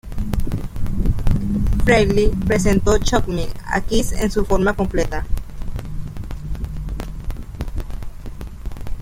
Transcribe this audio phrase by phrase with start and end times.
[1.85, 5.27] Frehley presentó "Shock Me" a Kiss en su forma completa.